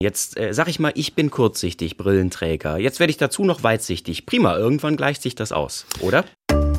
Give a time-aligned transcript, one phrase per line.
[0.00, 2.78] Jetzt äh, sag ich mal, ich bin kurzsichtig, Brillenträger.
[2.78, 4.26] Jetzt werde ich dazu noch weitsichtig.
[4.26, 6.24] Prima, irgendwann gleicht sich das aus, oder?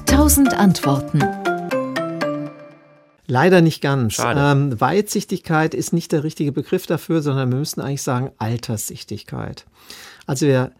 [0.05, 1.21] Tausend Antworten.
[3.27, 4.13] Leider nicht ganz.
[4.13, 4.39] Schade.
[4.39, 9.65] Ähm, Weitsichtigkeit ist nicht der richtige Begriff dafür, sondern wir müssen eigentlich sagen Alterssichtigkeit.
[10.25, 10.71] Also wer,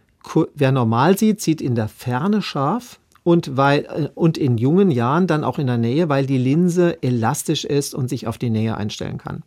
[0.56, 5.28] wer normal sieht, sieht in der Ferne scharf und, weil, äh, und in jungen Jahren
[5.28, 8.78] dann auch in der Nähe, weil die Linse elastisch ist und sich auf die Nähe
[8.78, 9.44] einstellen kann.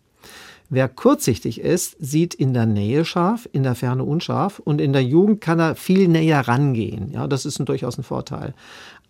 [0.71, 5.05] Wer kurzsichtig ist, sieht in der Nähe scharf, in der Ferne unscharf und in der
[5.05, 7.11] Jugend kann er viel näher rangehen.
[7.13, 8.55] Ja, das ist ein, durchaus ein Vorteil.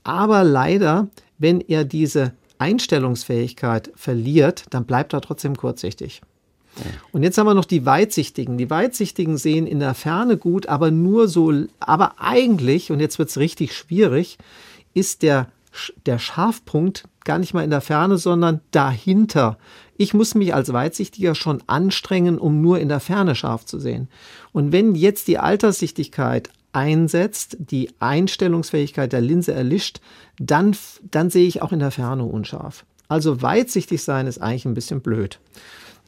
[0.05, 1.09] Aber leider,
[1.39, 6.23] wenn er diese Einstellungsfähigkeit verliert, dann bleibt er trotzdem kurzsichtig.
[7.13, 8.57] Und jetzt haben wir noch die Weitsichtigen.
[8.57, 13.29] Die Weitsichtigen sehen in der Ferne gut, aber nur so, aber eigentlich, und jetzt wird
[13.29, 14.39] es richtig schwierig,
[14.95, 15.49] ist der,
[16.07, 19.59] der Scharfpunkt gar nicht mal in der Ferne, sondern dahinter.
[19.97, 24.09] Ich muss mich als Weitsichtiger schon anstrengen, um nur in der Ferne scharf zu sehen.
[24.53, 30.01] Und wenn jetzt die Alterssichtigkeit einsetzt, die Einstellungsfähigkeit der Linse erlischt,
[30.39, 30.77] dann,
[31.11, 32.85] dann sehe ich auch in der Ferne unscharf.
[33.09, 35.39] Also weitsichtig sein ist eigentlich ein bisschen blöd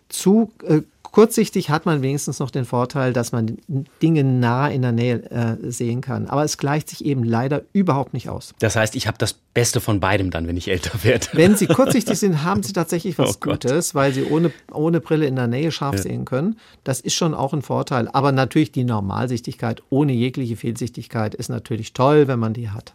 [0.09, 0.83] zu äh,
[1.15, 3.57] kurzsichtig hat man wenigstens noch den Vorteil, dass man
[4.03, 6.27] Dinge nah in der Nähe äh, sehen kann.
[6.27, 8.53] Aber es gleicht sich eben leider überhaupt nicht aus.
[8.59, 11.29] Das heißt, ich habe das Beste von beidem dann, wenn ich älter werde.
[11.33, 13.39] Wenn Sie kurzsichtig sind, haben Sie tatsächlich was Oh.
[13.41, 16.59] Gutes, weil Sie ohne, ohne Brille in der Nähe scharf sehen können.
[16.83, 18.09] Das ist schon auch ein Vorteil.
[18.09, 22.93] Aber natürlich die Normalsichtigkeit ohne jegliche Fehlsichtigkeit ist natürlich toll, wenn man die hat.